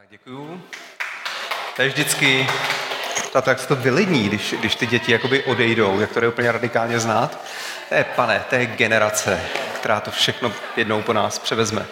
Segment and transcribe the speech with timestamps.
[0.00, 0.62] Tak, děkuju.
[1.76, 2.46] To je vždycky,
[3.32, 6.52] ta tak se to vylidní, když, když ty děti jakoby odejdou, jak to je úplně
[6.52, 7.44] radikálně znát.
[7.88, 9.40] To je, pane, to je generace,
[9.74, 11.86] která to všechno jednou po nás převezme.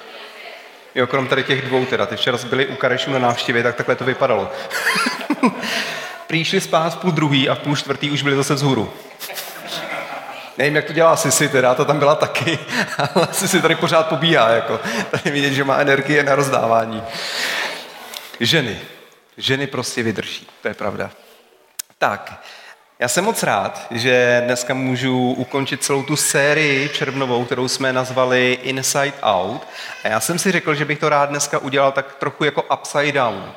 [0.94, 3.94] Jo, krom tady těch dvou teda, ty včera byli u Karešu na návštěvě, tak takhle
[3.94, 4.52] to vypadalo.
[6.26, 8.92] Přišli spát v půl druhý a v půl čtvrtý už byli zase vzhůru.
[10.58, 12.58] Nevím, jak to dělá Sisi, teda to tam byla taky,
[13.14, 14.80] ale Sisi tady pořád pobíhá, jako.
[15.10, 17.02] Tady vidět, že má energie na rozdávání.
[18.40, 18.80] Ženy.
[19.36, 21.10] Ženy prostě vydrží, to je pravda.
[21.98, 22.42] Tak,
[22.98, 28.58] já jsem moc rád, že dneska můžu ukončit celou tu sérii červnovou, kterou jsme nazvali
[28.62, 29.66] Inside Out.
[30.04, 33.12] A já jsem si řekl, že bych to rád dneska udělal tak trochu jako upside
[33.12, 33.52] down.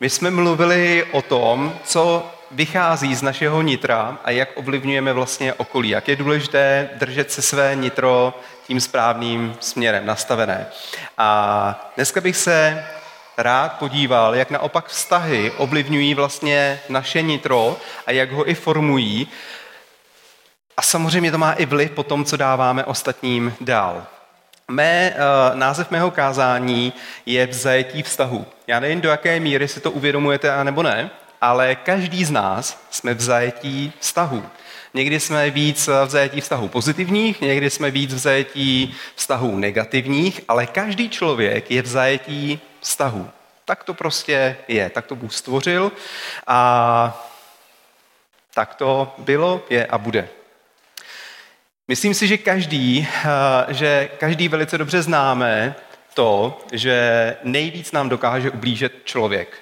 [0.00, 5.88] My jsme mluvili o tom, co vychází z našeho nitra a jak ovlivňujeme vlastně okolí.
[5.88, 10.66] Jak je důležité držet se své nitro tím správným směrem nastavené.
[11.18, 12.84] A dneska bych se
[13.36, 19.28] rád podíval, jak naopak vztahy ovlivňují vlastně naše nitro a jak ho i formují.
[20.76, 24.06] A samozřejmě to má i vliv po tom, co dáváme ostatním dál.
[24.68, 26.92] Mé, uh, název mého kázání
[27.26, 28.46] je v zajetí vztahu.
[28.66, 32.86] Já nevím, do jaké míry si to uvědomujete, a nebo ne, ale každý z nás
[32.90, 34.44] jsme v zajetí vztahu.
[34.94, 40.66] Někdy jsme víc v zajetí vztahů pozitivních, někdy jsme víc v zajetí vztahů negativních, ale
[40.66, 43.30] každý člověk je v zajetí vztahu.
[43.64, 45.92] Tak to prostě je, tak to Bůh stvořil
[46.46, 47.26] a
[48.54, 50.28] tak to bylo, je a bude.
[51.88, 55.74] Myslím si, že každý, eh, že každý velice dobře známe
[56.14, 59.56] to, že nejvíc nám dokáže ublížit člověk.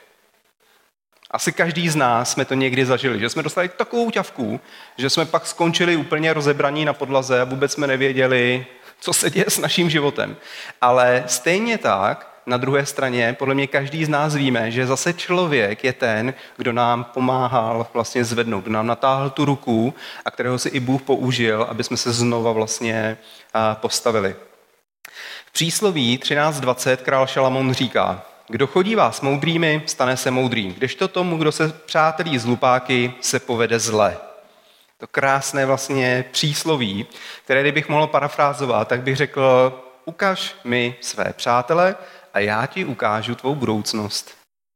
[1.30, 4.60] Asi každý z nás jsme to někdy zažili, že jsme dostali takovou ťavku,
[4.96, 8.66] že jsme pak skončili úplně rozebraní na podlaze a vůbec jsme nevěděli,
[9.00, 10.36] co se děje s naším životem.
[10.80, 15.84] Ale stejně tak na druhé straně, podle mě každý z nás víme, že zase člověk
[15.84, 20.68] je ten, kdo nám pomáhal vlastně zvednout, kdo nám natáhl tu ruku a kterého si
[20.68, 23.16] i Bůh použil, aby jsme se znova vlastně
[23.74, 24.36] postavili.
[25.46, 31.36] V přísloví 13.20 král Šalamón říká, kdo chodí vás moudrými, stane se moudrým, kdežto tomu,
[31.36, 34.16] kdo se přátelí z lupáky, se povede zle.
[34.98, 37.06] To krásné vlastně přísloví,
[37.44, 39.72] které kdybych mohl parafrázovat, tak bych řekl,
[40.04, 41.94] ukaž mi své přátele
[42.34, 44.30] a já ti ukážu tvou budoucnost.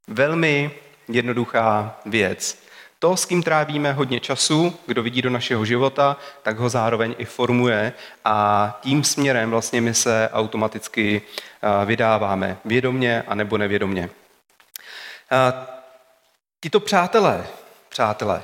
[0.08, 0.70] Velmi
[1.08, 2.62] jednoduchá věc.
[2.98, 7.24] To, s kým trávíme hodně času, kdo vidí do našeho života, tak ho zároveň i
[7.24, 7.92] formuje
[8.24, 11.22] a tím směrem vlastně my se automaticky
[11.84, 14.10] vydáváme, vědomně a nebo nevědomně.
[16.60, 17.46] Tito přátelé,
[17.88, 18.42] přátelé,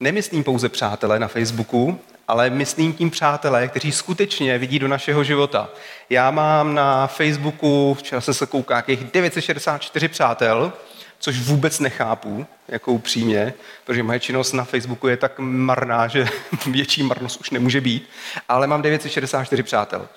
[0.00, 5.68] nemyslím pouze přátelé na Facebooku, ale myslím tím přátelé, kteří skutečně vidí do našeho života.
[6.10, 10.72] Já mám na Facebooku, včera jsem se koukal, nějakých 964 přátel,
[11.18, 13.54] což vůbec nechápu, jako upřímně,
[13.84, 16.28] protože moje činnost na Facebooku je tak marná, že
[16.66, 18.08] větší marnost už nemůže být,
[18.48, 20.08] ale mám 964 přátel.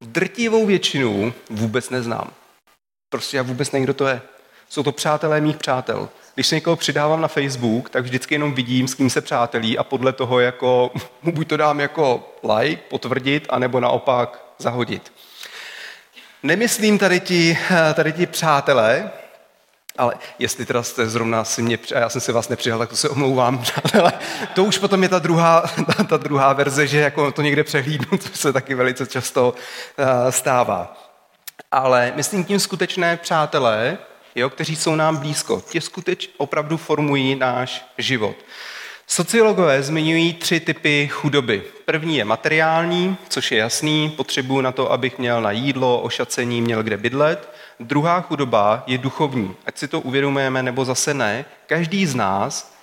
[0.00, 2.30] Drtivou většinu vůbec neznám.
[3.08, 4.20] Prostě já vůbec nevím, kdo to je.
[4.68, 6.08] Jsou to přátelé mých přátel
[6.40, 9.84] když se někoho přidávám na Facebook, tak vždycky jenom vidím, s kým se přátelí a
[9.84, 10.90] podle toho jako,
[11.22, 15.12] buď to dám jako like, potvrdit, anebo naopak zahodit.
[16.42, 17.58] Nemyslím tady ti,
[17.94, 19.10] tady ti přátelé,
[19.98, 22.96] ale jestli teda jste zrovna si mě, a já jsem si vás nepřihal, tak to
[22.96, 24.12] se omlouvám, přátelé.
[24.54, 25.64] To už potom je ta druhá,
[25.96, 29.54] ta, ta druhá verze, že jako to někde přehlídnu, což se taky velice často
[29.98, 30.96] uh, stává.
[31.72, 33.98] Ale myslím tím skutečné přátelé,
[34.34, 35.62] jo, kteří jsou nám blízko.
[35.70, 38.36] Ti skuteč opravdu formují náš život.
[39.06, 41.62] Sociologové zmiňují tři typy chudoby.
[41.84, 46.82] První je materiální, což je jasný, potřebuji na to, abych měl na jídlo, ošacení, měl
[46.82, 47.54] kde bydlet.
[47.80, 49.54] Druhá chudoba je duchovní.
[49.66, 52.74] Ať si to uvědomujeme nebo zase ne, každý z nás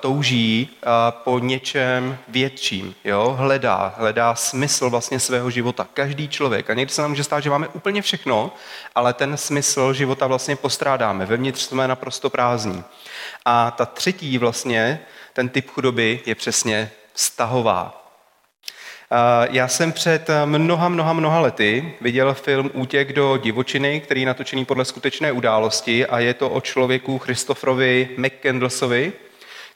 [0.00, 0.68] touží
[1.10, 3.36] po něčem větším, jo?
[3.38, 5.86] Hledá, hledá smysl vlastně svého života.
[5.94, 6.70] Každý člověk.
[6.70, 8.52] A někdy se nám může stát, že máme úplně všechno,
[8.94, 11.26] ale ten smysl života vlastně postrádáme.
[11.26, 12.84] Vevnitř jsme naprosto prázdní.
[13.44, 15.00] A ta třetí vlastně,
[15.32, 17.98] ten typ chudoby je přesně vztahová.
[19.50, 24.64] Já jsem před mnoha, mnoha, mnoha lety viděl film Útěk do divočiny, který je natočený
[24.64, 29.12] podle skutečné události a je to o člověku Christopherovi McCandlesovi,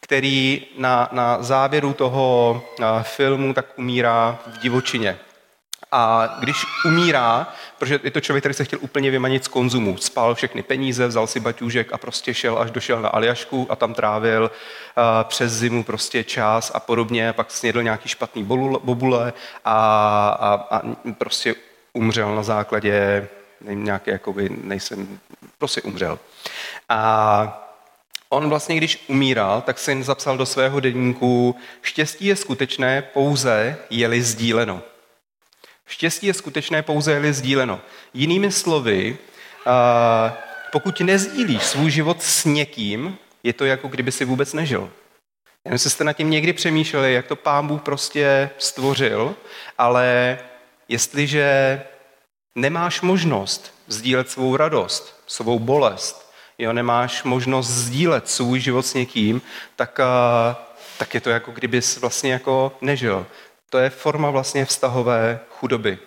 [0.06, 2.62] který na, na závěru toho
[3.02, 5.18] filmu tak umírá v divočině.
[5.92, 10.34] A když umírá, protože je to člověk, který se chtěl úplně vymanit z konzumu, spal
[10.34, 14.42] všechny peníze, vzal si baťůžek a prostě šel až došel na Aljašku a tam trávil
[14.42, 18.44] uh, přes zimu prostě čas a podobně, pak snědl nějaký špatný
[18.82, 19.32] bobule
[19.64, 19.76] a,
[20.40, 20.82] a, a
[21.18, 21.54] prostě
[21.92, 23.28] umřel na základě
[23.60, 25.18] nějaký, jakoby, nejsem,
[25.58, 26.18] prostě umřel.
[26.88, 27.65] A
[28.36, 34.22] on vlastně, když umíral, tak syn zapsal do svého denníku, štěstí je skutečné pouze, je-li
[34.22, 34.82] sdíleno.
[35.86, 37.80] Štěstí je skutečné pouze, je-li sdíleno.
[38.14, 39.18] Jinými slovy,
[40.72, 44.90] pokud nezdílíš svůj život s někým, je to jako kdyby si vůbec nežil.
[45.64, 49.34] Jen jestli jste nad tím někdy přemýšleli, jak to pán Bůh prostě stvořil,
[49.78, 50.38] ale
[50.88, 51.82] jestliže
[52.54, 56.25] nemáš možnost sdílet svou radost, svou bolest,
[56.58, 59.42] jo, nemáš možnost sdílet svůj život s někým,
[59.76, 59.98] tak,
[60.98, 63.26] tak je to jako kdyby vlastně jako nežil.
[63.70, 65.98] To je forma vlastně vztahové chudoby.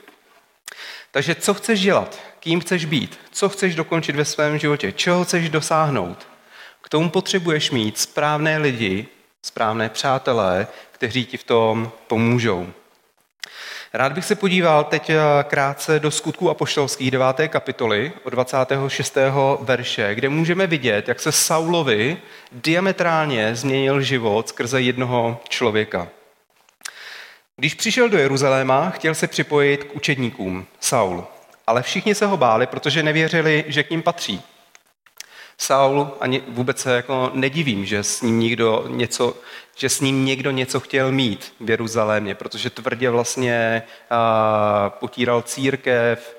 [1.11, 2.19] Takže co chceš dělat?
[2.39, 3.19] Kým chceš být?
[3.31, 4.91] Co chceš dokončit ve svém životě?
[4.91, 6.27] Čeho chceš dosáhnout?
[6.81, 9.07] K tomu potřebuješ mít správné lidi,
[9.41, 12.73] správné přátelé, kteří ti v tom pomůžou.
[13.93, 17.35] Rád bych se podíval teď eh, krátce do skutků apoštolských 9.
[17.47, 19.17] kapitoly od 26.
[19.61, 22.17] verše, kde můžeme vidět, jak se Saulovi
[22.51, 26.07] diametrálně změnil život skrze jednoho člověka.
[27.57, 31.27] Když přišel do Jeruzaléma, chtěl se připojit k učedníkům, Saul,
[31.67, 34.41] ale všichni se ho báli, protože nevěřili, že k ním patří.
[35.61, 39.37] Saul ani vůbec se jako nedivím, že s ním někdo něco,
[39.75, 43.83] že s ním někdo něco chtěl mít v Jeruzalémě, protože tvrdě vlastně
[44.89, 46.38] potíral církev,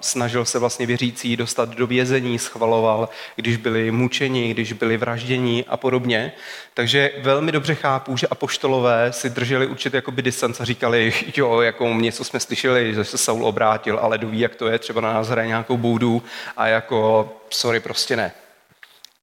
[0.00, 5.76] snažil se vlastně věřící dostat do vězení, schvaloval, když byli mučeni, když byli vražděni a
[5.76, 6.32] podobně.
[6.74, 11.88] Takže velmi dobře chápu, že apoštolové si drželi určitě jakoby distanc a říkali, jo, jako
[11.88, 15.28] něco jsme slyšeli, že se Saul obrátil, ale doví, jak to je, třeba na nás
[15.28, 16.22] hraje nějakou boudu
[16.56, 18.32] a jako, sorry, prostě ne.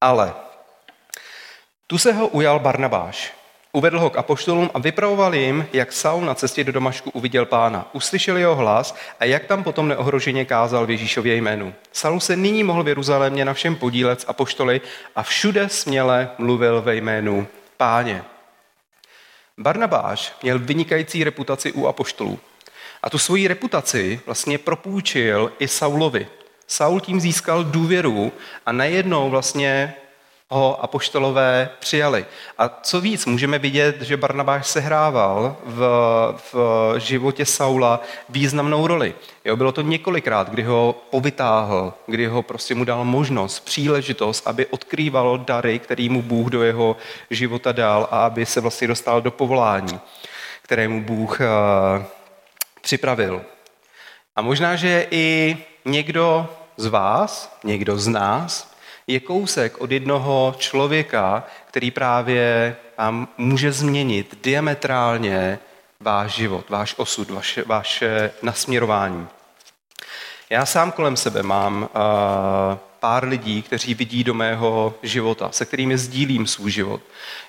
[0.01, 0.33] Ale
[1.87, 3.40] tu se ho ujal Barnabáš.
[3.73, 7.89] Uvedl ho k apoštolům a vypravoval jim, jak Saul na cestě do Damašku uviděl pána.
[7.93, 11.73] Uslyšeli jeho hlas a jak tam potom neohroženě kázal v Ježíšově jménu.
[11.91, 14.81] Saul se nyní mohl v Jeruzalémě na všem podílet s apoštoly
[15.15, 17.47] a všude směle mluvil ve jménu
[17.77, 18.23] páně.
[19.57, 22.39] Barnabáš měl vynikající reputaci u apoštolů.
[23.03, 26.27] A tu svoji reputaci vlastně propůjčil i Saulovi.
[26.67, 28.31] Saul tím získal důvěru
[28.65, 29.93] a najednou vlastně
[30.53, 32.25] ho apoštolové přijali.
[32.57, 35.81] A co víc, můžeme vidět, že Barnabáš sehrával v,
[36.53, 36.55] v
[36.97, 39.15] životě Saula významnou roli.
[39.45, 44.65] Jo, bylo to několikrát, kdy ho povytáhl, kdy ho prostě mu dal možnost, příležitost, aby
[44.65, 46.97] odkrýval dary, který mu Bůh do jeho
[47.29, 49.99] života dal a aby se vlastně dostal do povolání,
[50.61, 51.45] které mu Bůh uh,
[52.81, 53.41] připravil.
[54.35, 58.70] A možná, že i někdo z vás, někdo z nás
[59.07, 65.59] je kousek od jednoho člověka, který právě vám může změnit diametrálně
[65.99, 69.27] váš život, váš osud, vaše, vaše nasměrování.
[70.51, 71.89] Já sám kolem sebe mám uh,
[72.99, 77.01] pár lidí, kteří vidí do mého života, se kterými sdílím svůj život.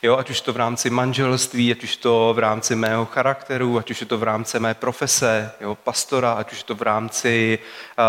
[0.03, 3.91] Jo, ať už to v rámci manželství, ať už to v rámci mého charakteru, ať
[3.91, 7.59] už je to v rámci mé profese, jo, pastora, ať už je to v rámci,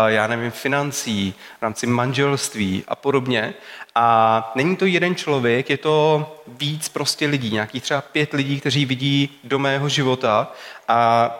[0.06, 3.54] já nevím, financí, v rámci manželství a podobně.
[3.94, 8.84] A není to jeden člověk, je to víc prostě lidí, nějakých třeba pět lidí, kteří
[8.86, 10.52] vidí do mého života
[10.88, 11.30] a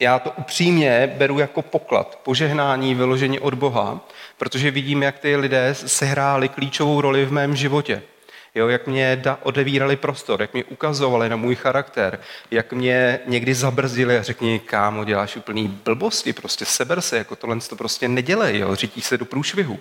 [0.00, 4.00] já to upřímně beru jako poklad, požehnání, vyložení od Boha,
[4.38, 8.02] protože vidím, jak ty lidé sehráli klíčovou roli v mém životě.
[8.54, 12.20] Jo, jak mě da, odevírali prostor, jak mě ukazovali na můj charakter,
[12.50, 17.60] jak mě někdy zabrzdili a řekni, kámo, děláš úplný blbosti, prostě seber se, jako tohle
[17.60, 19.78] to prostě nedělej, jo, řítí se do průšvihu.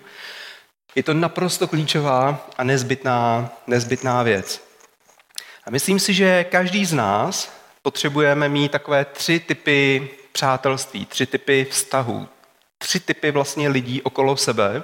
[0.96, 4.68] Je to naprosto klíčová a nezbytná, nezbytná věc.
[5.66, 11.68] A myslím si, že každý z nás potřebujeme mít takové tři typy přátelství, tři typy
[11.72, 12.28] vztahů,
[12.78, 14.84] tři typy vlastně lidí okolo sebe,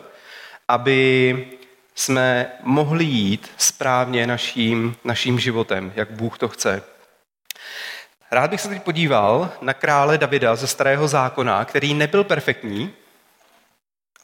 [0.67, 1.47] aby
[1.95, 6.83] jsme mohli jít správně naším, naším životem, jak Bůh to chce.
[8.31, 12.93] Rád bych se teď podíval na krále Davida ze Starého zákona, který nebyl perfektní,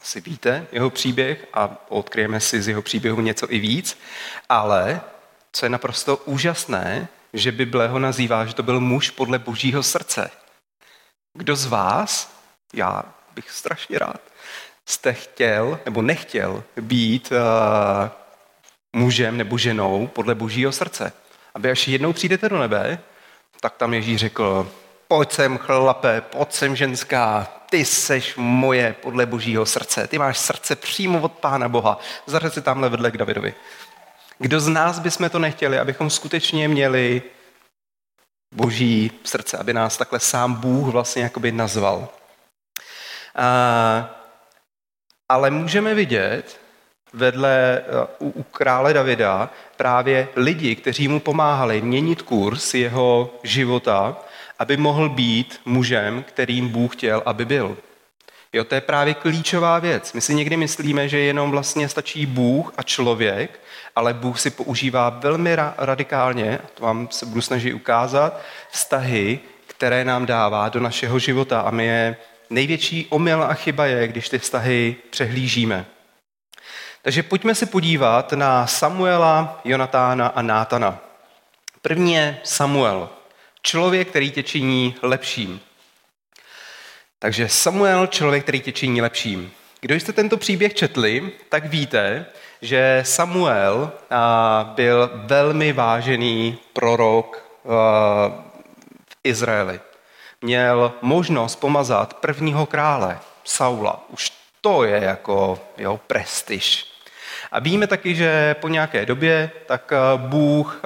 [0.01, 3.99] asi víte jeho příběh a odkryjeme si z jeho příběhu něco i víc,
[4.49, 5.01] ale
[5.51, 10.31] co je naprosto úžasné, že Bible ho nazývá, že to byl muž podle božího srdce.
[11.33, 12.39] Kdo z vás,
[12.73, 13.03] já
[13.35, 14.21] bych strašně rád,
[14.85, 18.09] jste chtěl nebo nechtěl být uh,
[18.93, 21.13] mužem nebo ženou podle božího srdce.
[21.53, 22.99] Aby až jednou přijdete do nebe,
[23.59, 24.71] tak tam Ježíš řekl,
[25.07, 30.07] pojď sem chlape, pojď sem ženská, ty seš moje podle božího srdce.
[30.07, 31.99] Ty máš srdce přímo od Pána Boha.
[32.25, 33.53] Zařad si tamhle vedle k Davidovi.
[34.39, 37.21] Kdo z nás bychom to nechtěli, abychom skutečně měli
[38.55, 42.09] boží srdce, aby nás takhle sám Bůh vlastně jakoby nazval.
[43.35, 44.09] A
[45.29, 46.59] Ale můžeme vidět
[47.13, 47.83] vedle
[48.19, 54.17] u, u krále Davida právě lidi, kteří mu pomáhali měnit kurz jeho života,
[54.59, 57.77] aby mohl být mužem, kterým Bůh chtěl, aby byl.
[58.53, 60.13] Jo, to je právě klíčová věc.
[60.13, 63.59] My si někdy myslíme, že jenom vlastně stačí Bůh a člověk,
[63.95, 70.05] ale Bůh si používá velmi ra- radikálně, to vám se budu snažit ukázat, vztahy, které
[70.05, 72.17] nám dává do našeho života a my je
[72.49, 75.85] největší omyl a chyba je, když ty vztahy přehlížíme.
[77.01, 80.99] Takže pojďme se podívat na Samuela, Jonatána a Nátana.
[81.81, 83.09] První je Samuel,
[83.61, 85.59] člověk, který tě činí lepším.
[87.19, 89.51] Takže Samuel, člověk, který tě činí lepším.
[89.85, 92.25] Kdo jste tento příběh četli, tak víte,
[92.61, 93.91] že Samuel
[94.75, 99.79] byl velmi vážený prorok v Izraeli.
[100.41, 104.05] Měl možnost pomazat prvního krále, Saula.
[104.09, 106.85] Už to je jako jo, prestiž.
[107.51, 110.81] A víme taky, že po nějaké době tak Bůh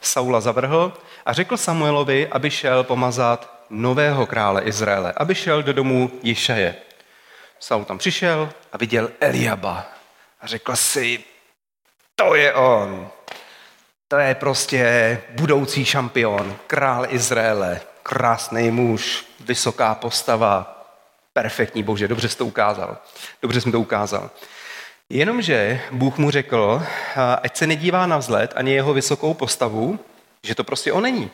[0.00, 0.92] Saula zavrhl
[1.26, 6.74] a řekl Samuelovi, aby šel pomazat nového krále Izraele, aby šel do domu Jišaje.
[7.62, 9.86] Saul tam přišel a viděl Eliaba
[10.40, 11.24] a řekl si,
[12.14, 13.10] to je on.
[14.08, 20.84] To je prostě budoucí šampion, král Izraele, krásný muž, vysoká postava,
[21.32, 22.96] perfektní bože, dobře jsi to ukázal.
[23.42, 24.30] Dobře jsem to ukázal.
[25.08, 26.82] Jenomže Bůh mu řekl,
[27.42, 29.98] ať se nedívá na vzhled ani jeho vysokou postavu,
[30.42, 31.30] že to prostě on není.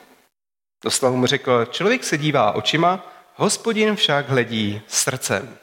[0.85, 5.59] Doslova mu řekl, člověk se dívá očima, hospodin však hledí srdcem.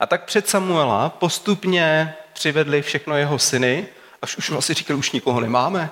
[0.00, 3.86] A tak před Samuela postupně přivedli všechno jeho syny,
[4.22, 5.90] až už vlastně říkal, už nikoho nemáme,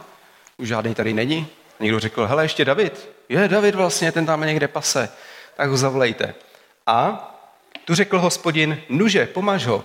[0.56, 1.46] už žádný tady není.
[1.80, 3.08] A někdo řekl, hele, ještě David.
[3.28, 5.08] Je, David vlastně, ten tam někde pase.
[5.56, 6.34] Tak ho zavolejte.
[6.86, 7.26] A
[7.84, 9.84] tu řekl hospodin, nuže, pomaž ho.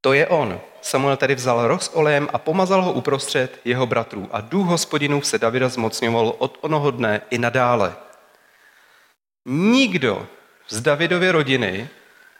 [0.00, 0.60] To je on.
[0.82, 4.28] Samuel tedy vzal roh s olejem a pomazal ho uprostřed jeho bratrů.
[4.32, 7.96] A duch hospodinů se Davida zmocňoval od onoho dne i nadále.
[9.44, 10.26] Nikdo
[10.68, 11.88] z Davidovy rodiny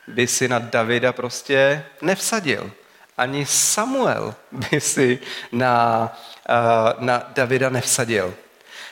[0.08, 2.70] by si na Davida prostě nevsadil.
[3.16, 5.18] Ani Samuel by si
[5.52, 6.12] na,
[6.98, 8.34] na Davida nevsadil.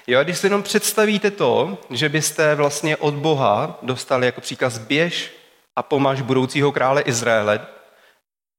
[0.06, 5.32] Jo, když si jenom představíte to, že byste vlastně od Boha dostali jako příkaz běž
[5.76, 7.66] a pomáš budoucího krále Izraele,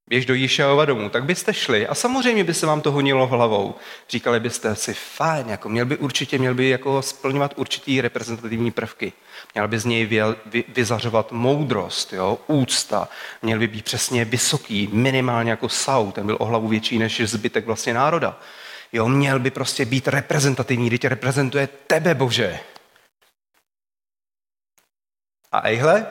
[0.08, 3.76] běž do Jíšeova domu, tak byste šli a samozřejmě by se vám to honilo hlavou.
[4.10, 9.14] Říkali byste si, fajn, jako měl by určitě, měl by jako splňovat určitý reprezentativní prvky.
[9.54, 13.10] Měl by z něj vy, vy, vyzařovat moudrost, jo, úcta,
[13.42, 17.66] měl by být přesně vysoký, minimálně jako Saul, ten byl o hlavu větší než zbytek
[17.66, 18.40] vlastně národa.
[18.94, 22.60] Jo, měl by prostě být reprezentativní, když reprezentuje tebe, Bože.
[25.52, 26.08] A ejhle,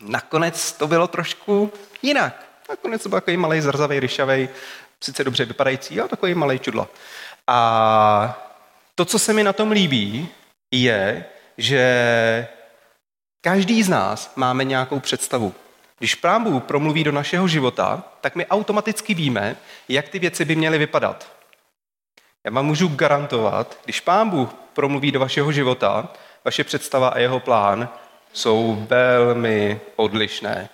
[0.00, 2.49] nakonec to bylo trošku jinak.
[2.70, 4.48] Nakonec to byl takový malý zrzavý, ryšavý,
[5.00, 6.88] sice dobře vypadající, ale takový malý čudla.
[7.46, 8.46] A
[8.94, 10.28] to, co se mi na tom líbí,
[10.70, 11.24] je,
[11.58, 12.48] že
[13.40, 15.54] každý z nás máme nějakou představu.
[15.98, 19.56] Když Pán Bůh promluví do našeho života, tak my automaticky víme,
[19.88, 21.32] jak ty věci by měly vypadat.
[22.44, 26.08] Já vám můžu garantovat, když Pán Bůh promluví do vašeho života,
[26.44, 27.88] vaše představa a jeho plán
[28.32, 30.68] jsou velmi odlišné.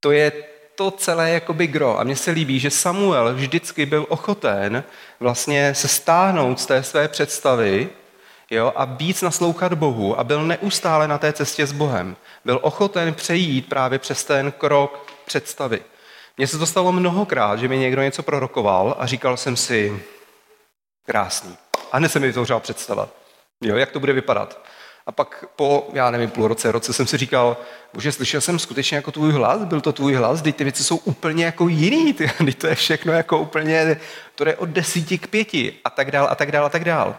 [0.00, 0.32] To je
[0.74, 2.00] to celé jakoby gro.
[2.00, 4.84] A mně se líbí, že Samuel vždycky byl ochoten
[5.20, 7.88] vlastně se stáhnout z té své představy
[8.50, 12.16] jo, a víc naslouchat Bohu a byl neustále na té cestě s Bohem.
[12.44, 15.82] Byl ochoten přejít právě přes ten krok představy.
[16.36, 20.02] Mně se to stalo mnohokrát, že mi někdo něco prorokoval a říkal jsem si,
[21.06, 21.56] krásný.
[21.92, 23.08] A hned se mi vytvořila představa,
[23.60, 24.60] jo, jak to bude vypadat.
[25.06, 27.56] A pak po, já nevím, půl roce, roce jsem si říkal,
[27.94, 30.96] bože, slyšel jsem skutečně jako tvůj hlas, byl to tvůj hlas, teď ty věci jsou
[30.96, 34.00] úplně jako jiný, teď to je všechno jako úplně,
[34.34, 37.16] to je od desíti k pěti a tak dál a tak dál a tak dál.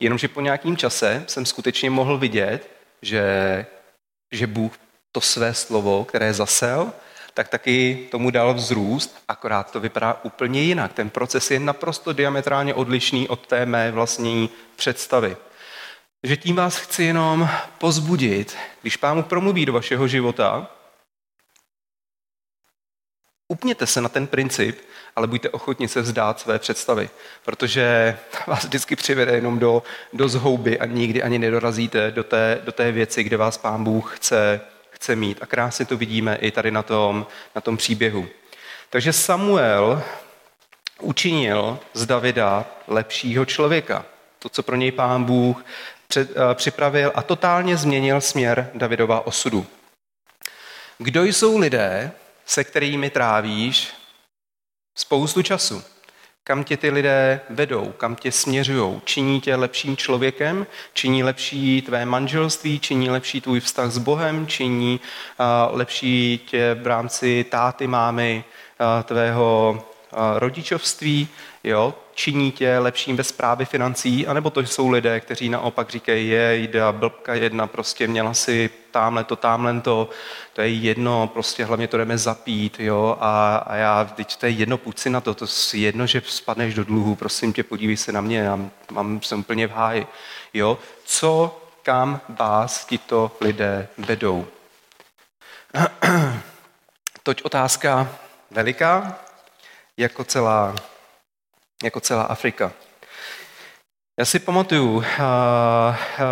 [0.00, 2.70] Jenomže po nějakým čase jsem skutečně mohl vidět,
[3.02, 3.66] že,
[4.32, 4.72] že Bůh
[5.12, 6.92] to své slovo, které zasel,
[7.34, 10.92] tak taky tomu dal vzrůst, akorát to vypadá úplně jinak.
[10.92, 15.36] Ten proces je naprosto diametrálně odlišný od té mé vlastní představy.
[16.26, 20.70] Takže tím vás chci jenom pozbudit, když Pán promluví do vašeho života,
[23.48, 24.80] upněte se na ten princip,
[25.16, 27.10] ale buďte ochotni se vzdát své představy,
[27.44, 32.72] protože vás vždycky přivede jenom do, do zhouby a nikdy ani nedorazíte do té, do
[32.72, 35.38] té věci, kde vás Pán Bůh chce, chce mít.
[35.40, 38.26] A krásně to vidíme i tady na tom, na tom příběhu.
[38.90, 40.02] Takže Samuel
[41.00, 44.04] učinil z Davida lepšího člověka.
[44.38, 45.64] To, co pro něj Pán Bůh
[46.54, 49.66] připravil a totálně změnil směr Davidova osudu.
[50.98, 52.12] Kdo jsou lidé,
[52.46, 53.88] se kterými trávíš
[54.94, 55.82] spoustu času?
[56.44, 59.00] Kam tě ty lidé vedou, kam tě směřují?
[59.04, 60.66] Činí tě lepším člověkem?
[60.92, 62.80] Činí lepší tvé manželství?
[62.80, 64.46] Činí lepší tvůj vztah s Bohem?
[64.46, 65.00] Činí
[65.40, 68.44] uh, lepší tě v rámci táty, mámy,
[68.80, 69.84] uh, tvého
[70.38, 71.28] rodičovství?
[71.66, 71.94] Jo?
[72.14, 74.26] Činí tě lepším bez zprávy financí?
[74.26, 78.70] A nebo to jsou lidé, kteří naopak říkají, je, jde blbka jedna, prostě měla si
[78.90, 80.10] tamhle to, tamhle to,
[80.52, 84.52] to je jedno, prostě hlavně to jdeme zapít, jo, a, a já, teď to je
[84.52, 87.96] jedno, půjď si na to, to je jedno, že spadneš do dluhu, prosím tě, podívej
[87.96, 88.58] se na mě, já
[88.90, 90.06] mám, jsem úplně v háji,
[90.54, 90.78] jo.
[91.04, 94.46] Co, kam vás tito lidé vedou?
[97.22, 98.08] Toť otázka
[98.50, 99.18] veliká,
[99.96, 100.74] jako celá,
[101.84, 102.72] jako celá Afrika.
[104.18, 105.04] Já si pamatuju,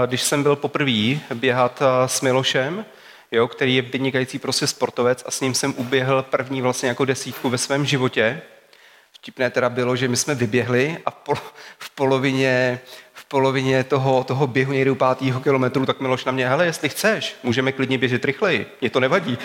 [0.07, 2.85] když jsem byl poprvé běhat s Milošem,
[3.33, 7.51] jo, který je vynikající prostě sportovec a s ním jsem uběhl první vlastně jako desítku
[7.51, 8.43] ve svém životě.
[9.13, 11.11] Vtipné teda bylo, že my jsme vyběhli a
[11.79, 12.81] v polovině,
[13.13, 16.89] v polovině toho, toho běhu někdy u pátého kilometru, tak Miloš na mě, hele, jestli
[16.89, 19.39] chceš, můžeme klidně běžet rychleji, mě to nevadí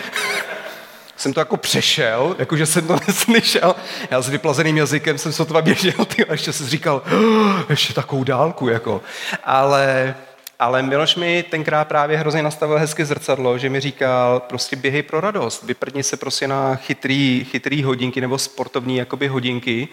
[1.20, 3.76] jsem to jako přešel, jakože jsem to neslyšel.
[4.10, 8.24] Já s vyplazeným jazykem jsem sotva běžel, ty, a ještě jsem říkal, oh, ještě takovou
[8.24, 9.02] dálku, jako.
[9.44, 10.14] Ale,
[10.58, 15.20] ale Miloš mi tenkrát právě hrozně nastavil hezky zrcadlo, že mi říkal, prostě běhej pro
[15.20, 19.88] radost, vyprdni se prostě na chytrý, chytrý hodinky nebo sportovní jakoby hodinky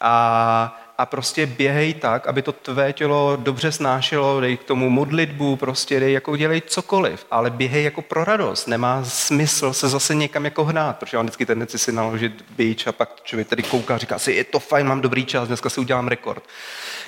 [0.00, 5.56] a a prostě běhej tak, aby to tvé tělo dobře snášelo, dej k tomu modlitbu,
[5.56, 8.66] prostě dej jako dělej cokoliv, ale běhej jako pro radost.
[8.66, 12.92] Nemá smysl se zase někam jako hnát, protože mám vždycky tendenci si naložit bič a
[12.92, 16.08] pak člověk tady kouká říká si, je to fajn, mám dobrý čas, dneska si udělám
[16.08, 16.44] rekord.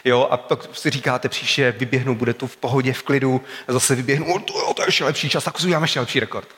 [0.05, 3.95] Jo, a pak si říkáte příště, vyběhnu, bude to v pohodě, v klidu, a zase
[3.95, 6.49] vyběhnu, o, to, jo, to je ještě lepší čas, tak si uděláme ještě lepší rekord.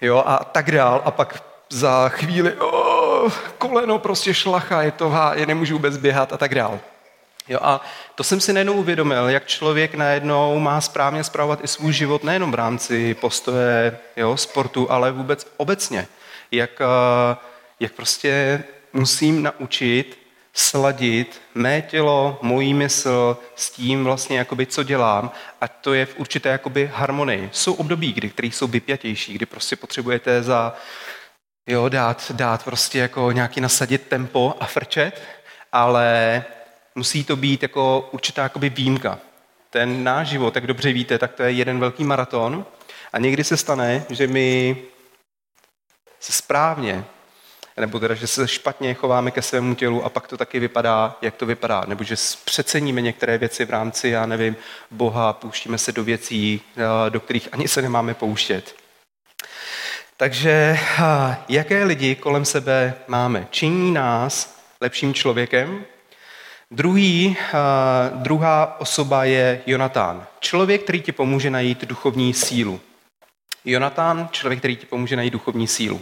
[0.00, 2.52] Jo, a tak dál, a pak za chvíli,
[3.58, 6.80] koleno prostě šlacha, je to há, je nemůžu vůbec běhat a tak dál.
[7.48, 7.80] Jo, a
[8.14, 12.50] to jsem si najednou uvědomil, jak člověk najednou má správně zpravovat i svůj život nejenom
[12.50, 16.08] v rámci postoje jo, sportu, ale vůbec obecně.
[16.50, 17.36] Jak, eh,
[17.80, 20.18] jak prostě musím naučit
[20.54, 25.30] sladit mé tělo, mojí mysl s tím vlastně, jakoby, co dělám
[25.60, 27.50] a to je v určité jakoby, harmonii.
[27.52, 30.76] Jsou období, kdy, které jsou vypjatější, kdy prostě potřebujete za
[31.72, 35.22] jo, dát, dát prostě jako nějaký nasadit tempo a frčet,
[35.72, 36.44] ale
[36.94, 39.18] musí to být jako určitá jakoby výjimka.
[39.70, 42.66] Ten náš život, jak dobře víte, tak to je jeden velký maraton
[43.12, 44.76] a někdy se stane, že my
[46.20, 47.04] se správně,
[47.76, 51.34] nebo teda, že se špatně chováme ke svému tělu a pak to taky vypadá, jak
[51.34, 51.84] to vypadá.
[51.86, 54.56] Nebo že přeceníme některé věci v rámci, já nevím,
[54.90, 58.74] Boha, pouštíme se do věcí, eh, do kterých ani se nemáme pouštět.
[60.22, 60.78] Takže
[61.48, 63.46] jaké lidi kolem sebe máme?
[63.50, 65.84] Činí nás lepším člověkem?
[66.70, 67.36] Druhý,
[68.14, 70.26] druhá osoba je Jonatán.
[70.40, 72.80] Člověk, který ti pomůže najít duchovní sílu.
[73.64, 76.00] Jonatán, člověk, který ti pomůže najít duchovní sílu.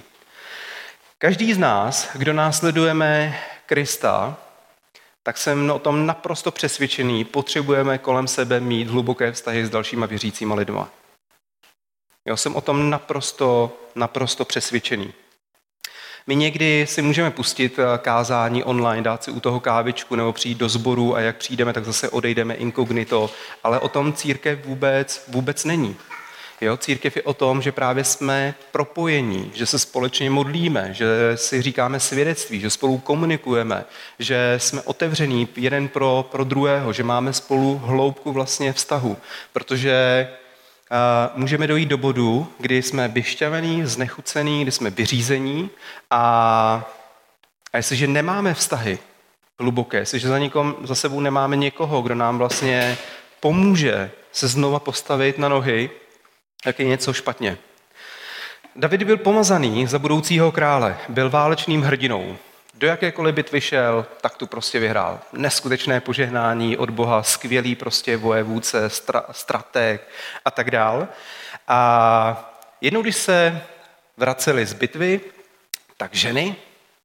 [1.19, 4.37] Každý z nás, kdo následujeme Krista,
[5.23, 10.55] tak jsem o tom naprosto přesvědčený, potřebujeme kolem sebe mít hluboké vztahy s dalšíma věřícíma
[10.55, 10.89] lidma.
[12.31, 15.13] Já jsem o tom naprosto, naprosto přesvědčený.
[16.27, 20.59] My někdy si můžeme pustit eh, kázání online, dát si u toho kávičku nebo přijít
[20.59, 23.31] do sboru a jak přijdeme, tak zase odejdeme inkognito,
[23.65, 25.97] ale o tom církev vůbec, vůbec není.
[26.61, 31.63] Jo, církev je o tom, že právě jsme propojení, že se společně modlíme, že si
[31.63, 33.85] říkáme svědectví, že spolu komunikujeme,
[34.19, 39.17] že jsme otevření jeden pro, pro druhého, že máme spolu hloubku vlastně vztahu,
[39.53, 40.29] protože
[41.35, 45.71] můžeme dojít do bodu, kdy jsme vyšťavení, znechucení, kdy jsme vyřízení
[46.11, 46.21] a,
[47.73, 48.99] a jestliže nemáme vztahy
[49.59, 52.99] hluboké, jestliže za, nikom, za sebou nemáme někoho, kdo nám vlastně
[53.41, 55.91] pomůže se znova postavit na nohy,
[56.65, 57.59] tak je něco špatně.
[58.77, 62.37] David byl pomazaný za budoucího krále, byl válečným hrdinou
[62.81, 65.21] do jakékoliv bitvy šel, tak tu prostě vyhrál.
[65.33, 70.09] Neskutečné požehnání od Boha, skvělý prostě vojevůdce, stra, strateg
[70.45, 71.09] a tak dál.
[71.69, 73.63] A jednou, když se
[74.17, 75.21] vraceli z bitvy,
[75.97, 76.57] tak ženy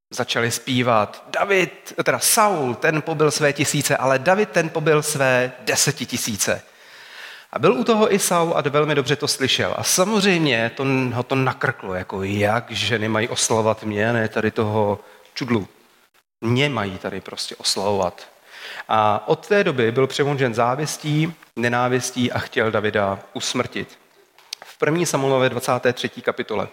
[0.10, 6.62] začaly zpívat David, teda Saul, ten pobyl své tisíce, ale David ten pobyl své desetitisíce.
[7.52, 9.74] A byl u toho i Saul a velmi dobře to slyšel.
[9.78, 15.00] A samozřejmě to, ho to nakrklo, jako jak ženy mají oslovat mě, ne tady toho
[15.36, 15.68] čudlu.
[16.42, 18.28] Mě mají tady prostě oslavovat.
[18.88, 23.98] A od té doby byl přemožen závistí, nenávistí a chtěl Davida usmrtit.
[24.66, 26.10] V první Samuelové 23.
[26.10, 26.68] kapitole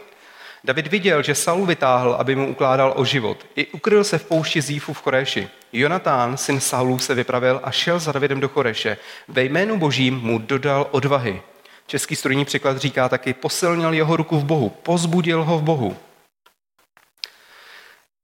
[0.64, 3.46] David viděl, že Saul vytáhl, aby mu ukládal o život.
[3.56, 5.48] I ukryl se v poušti Zífu v Choreši.
[5.72, 8.96] Jonatán, syn Saulů, se vypravil a šel za Davidem do Choreše.
[9.28, 11.42] Ve jménu božím mu dodal odvahy.
[11.86, 15.96] Český strojní překlad říká taky, posilnil jeho ruku v Bohu, pozbudil ho v Bohu.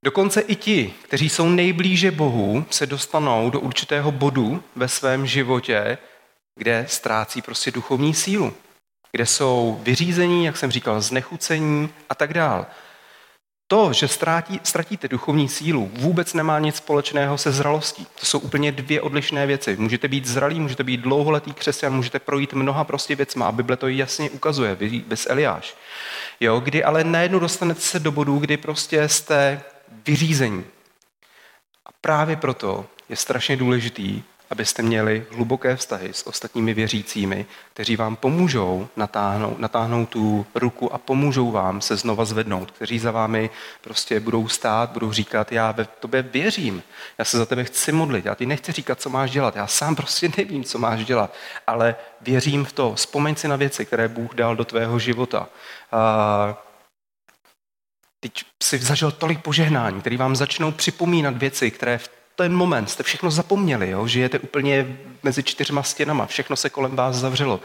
[0.05, 5.97] Dokonce i ti, kteří jsou nejblíže Bohu, se dostanou do určitého bodu ve svém životě,
[6.55, 8.53] kde ztrácí prostě duchovní sílu,
[9.11, 12.65] kde jsou vyřízení, jak jsem říkal, znechucení a tak dál.
[13.67, 18.07] To, že ztrátí, ztratíte duchovní sílu, vůbec nemá nic společného se zralostí.
[18.19, 19.75] To jsou úplně dvě odlišné věci.
[19.79, 23.87] Můžete být zralý, můžete být dlouholetý křesťan, můžete projít mnoha prostě věcma a Bible to
[23.87, 25.75] jasně ukazuje, bez Eliáš.
[26.39, 29.61] Jo, kdy ale najednou dostanete se do bodu, kdy prostě jste
[30.05, 30.65] vyřízení.
[31.85, 38.15] A právě proto je strašně důležitý, abyste měli hluboké vztahy s ostatními věřícími, kteří vám
[38.15, 43.49] pomůžou natáhnout, natáhnout tu ruku a pomůžou vám se znova zvednout, kteří za vámi
[43.81, 46.83] prostě budou stát, budou říkat, já ve tobě věřím,
[47.17, 49.95] já se za tebe chci modlit, já ti nechci říkat, co máš dělat, já sám
[49.95, 51.33] prostě nevím, co máš dělat,
[51.67, 55.47] ale věřím v to, vzpomeň si na věci, které Bůh dal do tvého života.
[55.91, 56.68] A
[58.19, 63.03] teď si zažil tolik požehnání, který vám začnou připomínat věci, které v ten moment jste
[63.03, 64.07] všechno zapomněli, jo?
[64.07, 67.59] žijete úplně mezi čtyřma stěnama, všechno se kolem vás zavřelo.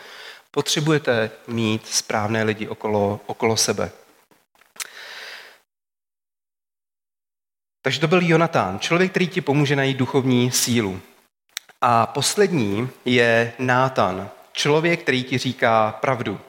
[0.50, 3.90] Potřebujete mít správné lidi okolo, okolo sebe.
[7.82, 11.00] Takže to byl Jonatán, člověk, který ti pomůže najít duchovní sílu.
[11.80, 16.40] A poslední je Nátan, člověk, který ti říká pravdu.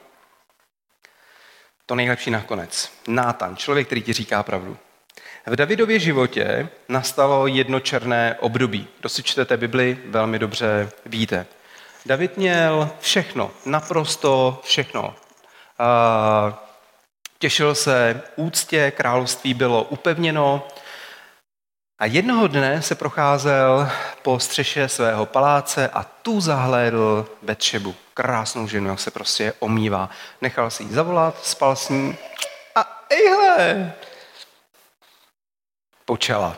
[1.86, 2.92] To nejlepší nakonec.
[3.08, 4.76] Nátan, člověk, který ti říká pravdu.
[5.46, 8.88] V Davidově životě nastalo jedno černé období.
[9.00, 11.46] Kdo si čtete Bibli, velmi dobře víte.
[12.06, 15.14] David měl všechno, naprosto všechno.
[17.38, 20.66] Těšil se úctě, království bylo upevněno
[21.98, 23.90] a jednoho dne se procházel
[24.22, 27.94] po střeše svého paláce a tu zahlédl Betšebu.
[28.16, 30.10] Krásnou ženu, jak se prostě omývá.
[30.40, 32.16] Nechal si ji zavolat, spal s ní
[32.74, 33.92] a ejhle,
[36.04, 36.56] počela.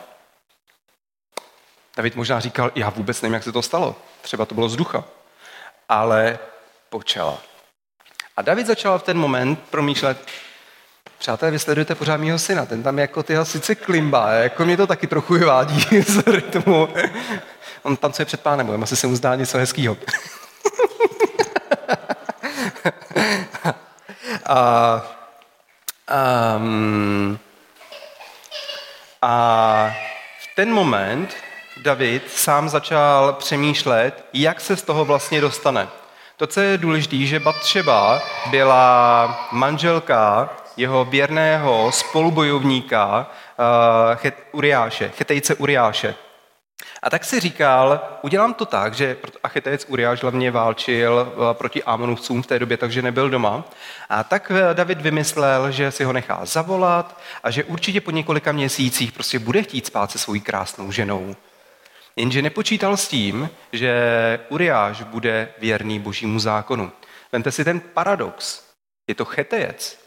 [1.97, 3.95] David možná říkal, já vůbec nevím, jak se to stalo.
[4.21, 5.03] Třeba to bylo z ducha.
[5.89, 6.39] Ale
[6.89, 7.41] počela.
[8.37, 10.27] A David začal v ten moment promýšlet,
[11.17, 14.87] přátelé, vy sledujete pořád mýho syna, ten tam jako tyho sice klimbá, jako mě to
[14.87, 16.89] taky trochu vádí z rytmu.
[17.83, 19.97] On tancuje před pánem asi se mu zdá něco hezkýho.
[24.45, 25.01] a,
[26.57, 27.39] um,
[29.21, 29.93] a
[30.41, 31.35] v ten moment
[31.83, 35.87] David sám začal přemýšlet, jak se z toho vlastně dostane.
[36.37, 43.27] To, co je důležité, že Batšeba byla manželka jeho věrného spolubojovníka
[44.23, 46.15] uh, Uriáše, chetejce Uriáše.
[47.03, 52.41] A tak si říkal, udělám to tak, že Achetec Uriáš hlavně válčil eh, proti Amonovcům
[52.43, 53.63] v té době, takže nebyl doma.
[54.09, 58.51] A tak eh, David vymyslel, že si ho nechá zavolat a že určitě po několika
[58.51, 61.35] měsících prostě bude chtít spát se svojí krásnou ženou.
[62.15, 66.91] Jenže nepočítal s tím, že Uriáš bude věrný božímu zákonu.
[67.31, 68.63] Vemte si ten paradox.
[69.07, 69.99] Je to chetejec.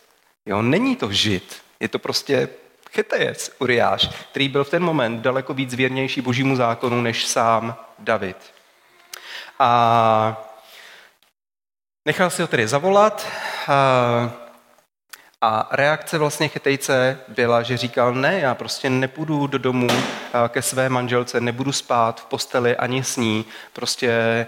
[0.46, 1.62] Jo, není to žid.
[1.80, 2.48] Je to prostě
[2.94, 8.36] Chetejec, Uriáš, který byl v ten moment daleko víc věrnější božímu zákonu než sám David.
[9.58, 10.42] A
[12.04, 13.26] nechal si ho tedy zavolat
[13.68, 14.32] a
[15.70, 19.88] reakce vlastně chytejce byla, že říkal, ne, já prostě nepůjdu do domu
[20.48, 24.46] ke své manželce, nebudu spát v posteli ani s ní, prostě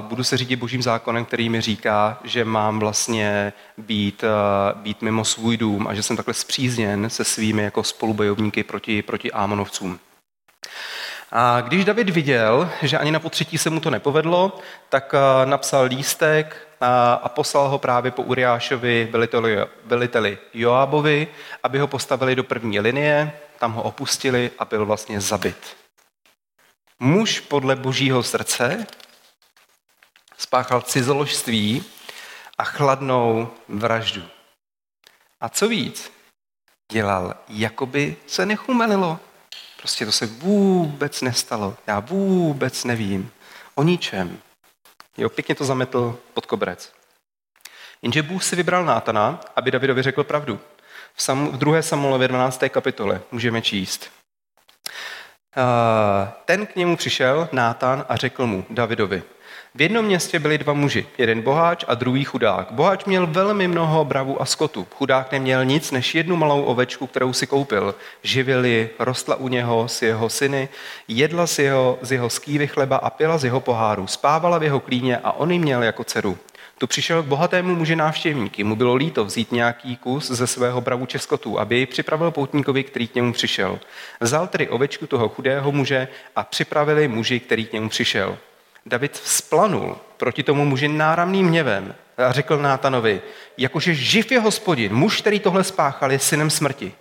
[0.00, 4.24] budu se řídit božím zákonem, který mi říká, že mám vlastně být,
[4.74, 9.32] být mimo svůj dům a že jsem takhle zpřízněn se svými jako spolubojovníky proti, proti
[9.32, 9.98] Ámonovcům.
[11.32, 16.56] A když David viděl, že ani na potřetí se mu to nepovedlo, tak napsal lístek
[17.22, 21.28] a poslal ho právě po Uriášovi veliteli, veliteli Joábovi,
[21.62, 25.76] aby ho postavili do první linie, tam ho opustili a byl vlastně zabit.
[27.00, 28.86] Muž podle božího srdce
[30.38, 31.84] spáchal cizoložství
[32.58, 34.22] a chladnou vraždu.
[35.40, 36.12] A co víc,
[36.92, 39.20] dělal, jakoby se nechumelilo.
[39.76, 41.76] Prostě to se vůbec nestalo.
[41.86, 43.30] Já vůbec nevím
[43.74, 44.38] o ničem.
[45.16, 46.92] Jo, pěkně to zametl pod koberec.
[48.02, 50.60] Jenže Bůh si vybral Nátana, aby Davidovi řekl pravdu.
[51.14, 51.82] V, sam, v 2.
[51.82, 52.64] Samuelově 12.
[52.68, 54.10] kapitole můžeme číst.
[56.44, 59.22] Ten k němu přišel, Nátan, a řekl mu, Davidovi,
[59.76, 62.66] V jednom městě byli dva muži, jeden boháč a druhý chudák.
[62.70, 64.86] Boháč měl velmi mnoho bravu a skotu.
[64.94, 67.94] Chudák neměl nic než jednu malou ovečku, kterou si koupil.
[68.22, 70.68] Živili, rostla u něho s jeho syny,
[71.08, 74.06] jedla z jeho, z jeho skývy chleba a pila z jeho poháru.
[74.06, 76.38] Spávala v jeho klíně a on ji měl jako dceru.
[76.78, 78.64] Tu přišel k bohatému muži návštěvníky.
[78.64, 83.08] Mu bylo líto vzít nějaký kus ze svého bravu českotů, aby ji připravil poutníkovi, který
[83.08, 83.78] k němu přišel.
[84.20, 88.38] Vzal tedy ovečku toho chudého muže a připravili muži, který k němu přišel.
[88.86, 93.22] David vzplanul proti tomu muži náramným hněvem a řekl Nátanovi,
[93.56, 96.94] jakože živ je hospodin, muž, který tohle spáchal, je synem smrti.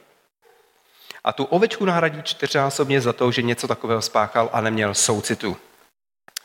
[1.23, 5.57] A tu ovečku nahradí čtyřnásobně za to, že něco takového spáchal a neměl soucitu.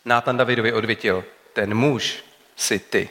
[0.05, 2.24] Nátan Davidovi odvětil, ten muž
[2.57, 3.11] si ty.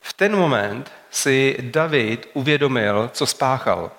[0.00, 3.90] V ten moment si David uvědomil, co spáchal.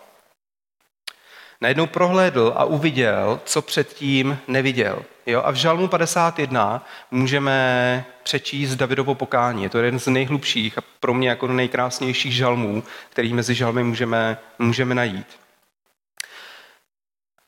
[1.61, 5.05] Najednou prohlédl a uviděl, co předtím neviděl.
[5.25, 5.41] Jo?
[5.45, 9.63] A v Žalmu 51 můžeme přečíst Davidovo pokání.
[9.63, 14.37] Je to jeden z nejhlubších a pro mě jako nejkrásnějších žalmů, který mezi žalmy můžeme,
[14.59, 15.27] můžeme najít.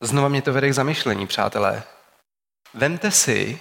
[0.00, 1.82] Znova mě to vede k zamyšlení, přátelé.
[2.74, 3.60] Vemte si,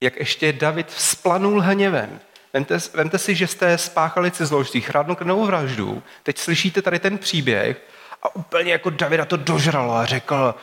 [0.00, 2.20] jak ještě David vzplanul hněvem.
[2.52, 6.02] Vemte, vemte si, že jste spáchali cizložství, krvnou vraždu.
[6.22, 7.82] Teď slyšíte tady ten příběh
[8.22, 10.54] a úplně jako Davida to dožralo a řekl,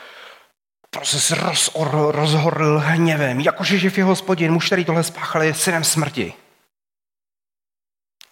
[1.05, 1.71] se roz,
[2.11, 6.33] rozhorl hněvem, jakože živ je hospodin, muž, který tohle spáchal, je synem smrti.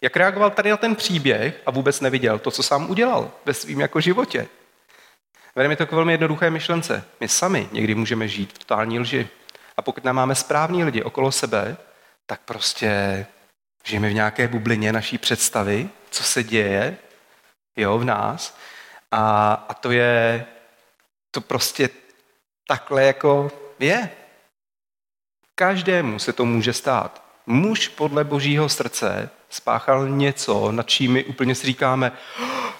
[0.01, 3.80] Jak reagoval tady na ten příběh a vůbec neviděl to, co sám udělal ve svém
[3.80, 4.47] jako životě.
[5.56, 7.04] Vede mi to k velmi jednoduché myšlence.
[7.19, 9.30] My sami někdy můžeme žít v totální lži.
[9.78, 11.78] A pokud nám máme správní lidi okolo sebe,
[12.25, 13.25] tak prostě
[13.84, 16.97] žijeme v nějaké bublině naší představy, co se děje
[17.75, 18.58] jo, v nás.
[19.12, 20.45] A, a to je,
[21.32, 21.89] to prostě
[22.67, 24.10] takhle jako je.
[25.56, 27.23] Každému se to může stát.
[27.45, 32.12] Muž podle božího srdce spáchal něco, nad čím my úplně si říkáme,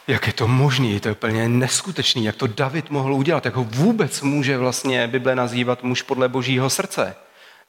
[0.08, 3.63] jak je to možné, to je úplně neskutečný, jak to David mohl udělat, jak ho
[3.63, 7.15] vůbec může vlastně Bible nazývat muž podle božího srdce.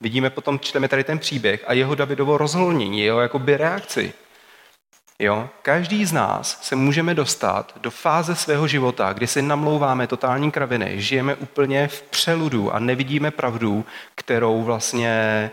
[0.01, 4.13] Vidíme potom, čteme tady ten příběh a jeho Davidovo rozholnění, jeho jakoby reakci.
[5.19, 5.49] Jo?
[5.63, 11.01] Každý z nás se můžeme dostat do fáze svého života, kdy si namlouváme totální kraviny,
[11.01, 15.51] žijeme úplně v přeludu a nevidíme pravdu, kterou vlastně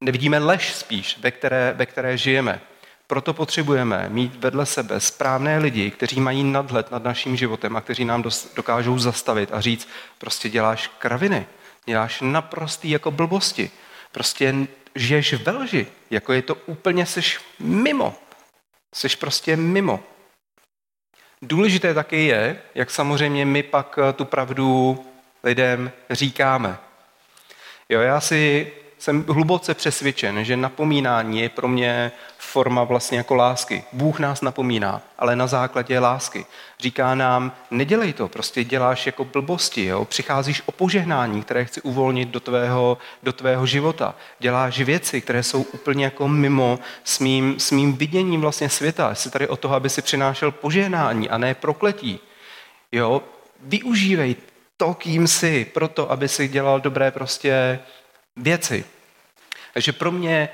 [0.00, 2.60] nevidíme lež spíš, ve které, ve které žijeme.
[3.06, 8.04] Proto potřebujeme mít vedle sebe správné lidi, kteří mají nadhled nad naším životem a kteří
[8.04, 8.24] nám
[8.56, 11.46] dokážou zastavit a říct, prostě děláš kraviny,
[11.86, 13.70] děláš naprostý jako blbosti,
[14.12, 14.54] prostě
[14.94, 18.14] žiješ ve lži, jako je to úplně, seš mimo,
[18.94, 20.04] seš prostě mimo.
[21.42, 24.98] Důležité taky je, jak samozřejmě my pak tu pravdu
[25.44, 26.78] lidem říkáme.
[27.88, 28.72] Jo, já si
[29.04, 33.84] jsem hluboce přesvědčen, že napomínání je pro mě forma vlastně jako lásky.
[33.92, 36.46] Bůh nás napomíná, ale na základě lásky.
[36.80, 40.04] Říká nám, nedělej to, prostě děláš jako blbosti, jo?
[40.04, 44.14] přicházíš o požehnání, které chci uvolnit do tvého, do tvého života.
[44.38, 49.14] Děláš věci, které jsou úplně jako mimo s mým, s mým viděním vlastně světa.
[49.14, 52.20] Jsi tady o toho, aby si přinášel požehnání a ne prokletí.
[52.92, 53.22] Jo?
[53.60, 54.36] Využívej
[54.76, 57.78] to, kým jsi, proto, aby si dělal dobré prostě
[58.36, 58.84] věci.
[59.74, 60.48] Takže pro mě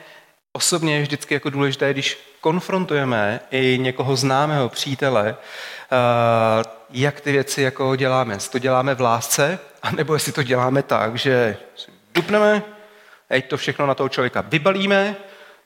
[0.52, 7.62] osobně je vždycky jako důležité, když konfrontujeme i někoho známého přítele, eh, jak ty věci
[7.62, 8.34] jako děláme.
[8.34, 11.56] Jestli to děláme v lásce, anebo jestli to děláme tak, že
[12.14, 12.62] dupneme,
[13.28, 15.16] teď to všechno na toho člověka vybalíme,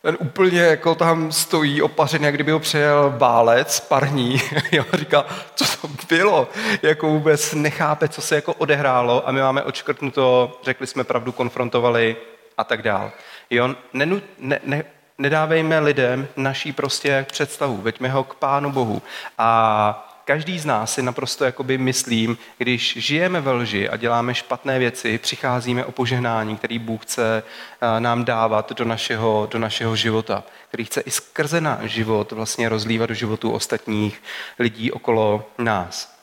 [0.05, 4.41] ten úplně jako tam stojí opařený, jak kdyby ho přejel válec parní.
[4.73, 6.49] jo, říká, co to bylo?
[6.83, 12.17] Jako vůbec nechápe, co se jako odehrálo a my máme očkrtnuto, řekli jsme pravdu, konfrontovali
[12.59, 13.13] a tak dál.
[13.51, 14.85] Jo, nenu, ne, ne,
[15.19, 19.03] nedávejme lidem naší prostě představu, veďme ho k Pánu Bohu.
[19.39, 24.79] A každý z nás si naprosto jakoby myslím, když žijeme ve lži a děláme špatné
[24.79, 30.45] věci, přicházíme o požehnání, který Bůh chce eh, nám dávat do našeho, do našeho života,
[30.69, 34.23] který chce i skrze náš život vlastně rozlívat do životu ostatních
[34.59, 36.15] lidí okolo nás.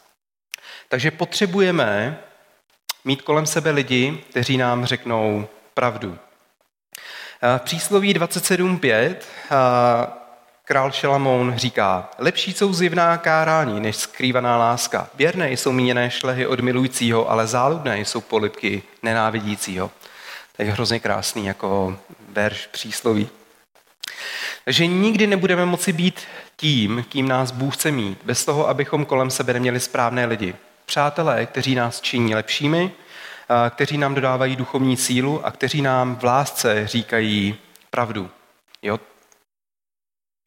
[0.89, 2.19] Takže potřebujeme
[3.05, 6.17] mít kolem sebe lidi, kteří nám řeknou pravdu.
[7.43, 9.15] Eh, v přísloví 27.5
[10.71, 15.09] Král Šalamoun říká, lepší jsou zjevná kárání, než skrývaná láska.
[15.15, 19.91] Věrné jsou míněné šlehy od milujícího, ale záludné jsou polipky nenávidícího.
[20.57, 21.97] To je hrozně krásný jako
[22.29, 23.29] verš přísloví.
[24.65, 26.21] Takže nikdy nebudeme moci být
[26.55, 30.55] tím, kým nás Bůh chce mít, bez toho, abychom kolem sebe neměli správné lidi.
[30.85, 32.91] Přátelé, kteří nás činí lepšími,
[33.69, 37.57] kteří nám dodávají duchovní sílu a kteří nám v lásce říkají
[37.89, 38.29] pravdu.
[38.81, 38.99] Jo?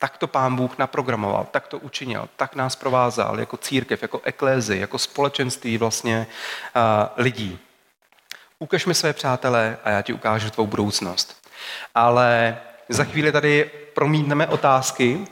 [0.00, 4.78] Tak to pán Bůh naprogramoval, tak to učinil, tak nás provázal jako církev, jako eklézy,
[4.78, 6.26] jako společenství vlastně
[7.16, 7.58] lidí.
[8.58, 11.48] Ukaž mi své přátelé a já ti ukážu tvou budoucnost.
[11.94, 15.26] Ale za chvíli tady promítneme otázky,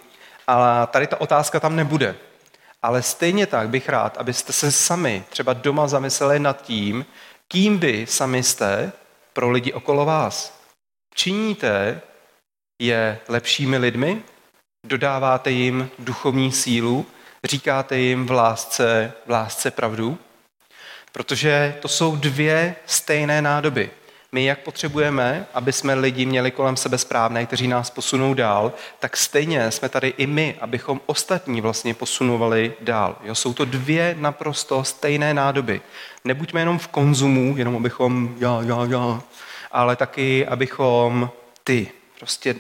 [0.46, 2.16] ale tady ta otázka tam nebude.
[2.82, 7.06] Ale stejně tak bych rád, abyste se sami třeba doma zamysleli nad tím,
[7.48, 8.92] kým vy sami jste
[9.32, 10.60] pro lidi okolo vás.
[11.14, 12.00] Činíte
[12.78, 14.22] je lepšími lidmi?
[14.86, 17.06] Dodáváte jim duchovní sílu?
[17.44, 20.18] Říkáte jim v lásce, v lásce pravdu?
[21.12, 23.90] Protože to jsou dvě stejné nádoby.
[24.32, 29.16] My jak potřebujeme, aby jsme lidi měli kolem sebe správné, kteří nás posunou dál, tak
[29.16, 33.16] stejně jsme tady i my, abychom ostatní vlastně posunovali dál.
[33.22, 35.80] Jo, jsou to dvě naprosto stejné nádoby.
[36.24, 39.22] Nebuďme jenom v konzumu, jenom abychom já, já, já,
[39.72, 41.30] ale taky, abychom
[41.64, 41.88] ty.
[42.18, 42.54] Prostě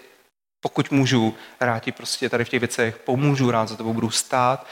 [0.62, 4.66] pokud můžu, rád ti prostě tady v těch věcech pomůžu, rád za tebou budu stát.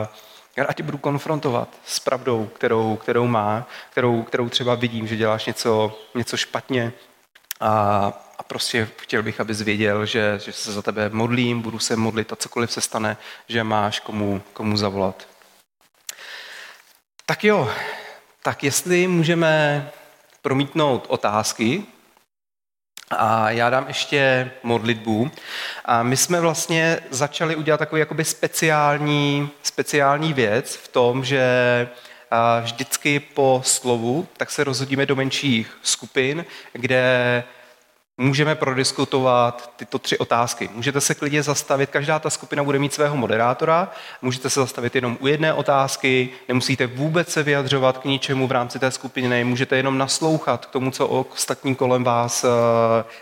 [0.00, 0.08] Uh,
[0.56, 5.46] já tě budu konfrontovat s pravdou, kterou, kterou má, kterou, kterou třeba vidím, že děláš
[5.46, 6.92] něco, něco špatně
[7.60, 11.96] a, a prostě chtěl bych, abys věděl, že, že se za tebe modlím, budu se
[11.96, 13.16] modlit a cokoliv se stane,
[13.48, 15.28] že máš komu, komu zavolat.
[17.26, 17.70] Tak jo,
[18.42, 19.90] tak jestli můžeme
[20.42, 21.86] promítnout otázky,
[23.10, 25.30] a já dám ještě modlitbu.
[25.84, 31.44] A my jsme vlastně začali udělat takový jakoby speciální, speciální věc v tom, že
[32.62, 37.44] vždycky po slovu tak se rozhodíme do menších skupin, kde
[38.18, 40.70] můžeme prodiskutovat tyto tři otázky.
[40.74, 45.18] Můžete se klidně zastavit, každá ta skupina bude mít svého moderátora, můžete se zastavit jenom
[45.20, 49.98] u jedné otázky, nemusíte vůbec se vyjadřovat k ničemu v rámci té skupiny, můžete jenom
[49.98, 52.48] naslouchat k tomu, co ostatní kolem vás eh,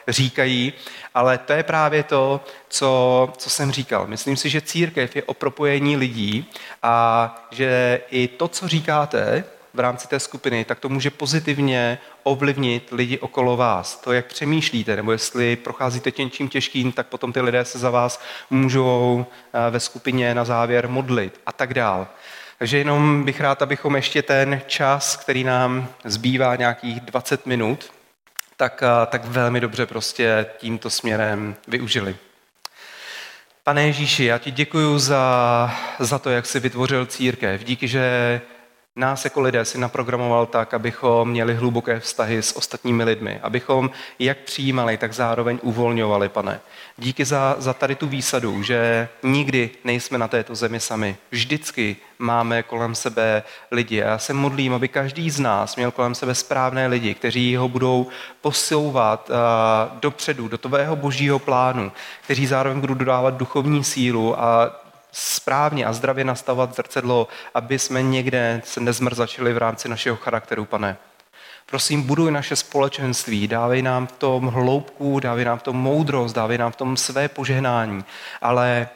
[0.09, 0.72] říkají,
[1.14, 4.07] ale to je právě to, co, co jsem říkal.
[4.07, 6.50] Myslím si, že církev je o propojení lidí
[6.83, 9.44] a že i to, co říkáte,
[9.75, 13.97] v rámci té skupiny, tak to může pozitivně ovlivnit lidi okolo vás.
[13.97, 18.23] To, jak přemýšlíte, nebo jestli procházíte něčím těžkým, tak potom ty lidé se za vás
[18.51, 22.09] můžou eh, ve skupině na závěr modlit a tak dál.
[22.59, 27.93] Takže jenom bych rád, abychom ještě ten čas, který nám zbývá nějakých 20 minut,
[28.57, 32.17] tak, eh, tak velmi dobře prostě tímto směrem využili.
[33.65, 37.65] Pane Ježíši, já ti děkuji za, za to, jak jsi vytvořil církev.
[37.65, 38.41] Díky, že
[38.96, 44.38] nás jako lidé si naprogramoval tak, abychom měli hluboké vztahy s ostatními lidmi, abychom jak
[44.38, 46.61] přijímali, tak zároveň uvolňovali, pane.
[46.98, 51.16] Díky za, za tady tu výsadu, že nikdy nejsme na této zemi sami.
[51.31, 54.02] Vždycky máme kolem sebe lidi.
[54.02, 57.68] A já se modlím, aby každý z nás měl kolem sebe správné lidi, kteří ho
[57.68, 58.07] budou
[58.40, 61.92] posouvat uh, dopředu, do tvého božího plánu,
[62.24, 64.82] kteří zároveň budou dodávat duchovní sílu a
[65.12, 70.96] správně a zdravě nastavovat zrcadlo, aby jsme někde se nezmrzačili v rámci našeho charakteru, pane.
[71.66, 76.59] Prosím, buduj naše společenství, dávej nám v tom hloubku, dávej nám v tom moudrost, dávej
[76.59, 78.05] nám v tom své požehnání.
[78.40, 78.88] Ale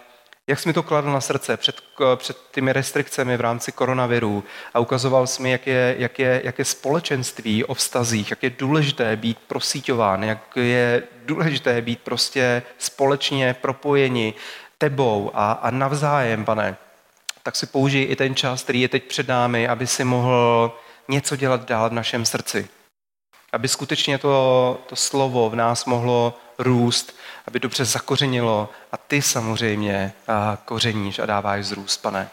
[0.46, 1.76] jak jsi mi to kladl na srdce před,
[2.16, 6.59] před těmi restrikcemi v rámci koronaviru a ukazoval jsi mi, jak je, jak, je, jak
[6.59, 13.57] je společenství o vztazích, jak je důležité být prosíťován, jak je důležité být prostě společně
[13.61, 14.35] propojeni,
[14.79, 16.77] tebou a, a navzájem, pane,
[17.43, 20.73] tak si použij i ten čas, který je teď před námi, aby si mohl
[21.09, 22.69] něco dělat dál v našem srdci.
[23.53, 30.12] Aby skutečně to, to slovo v nás mohlo růst, aby dobře zakořenilo a ty samozřejmě
[30.29, 32.31] a kořeníš a dáváš zrůst, pane.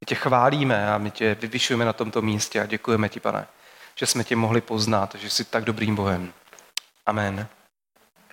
[0.00, 3.46] My tě chválíme a my tě vyvyšujeme na tomto místě a děkujeme ti, pane,
[3.94, 6.32] že jsme tě mohli poznat, že jsi tak dobrým Bohem.
[7.06, 7.48] Amen.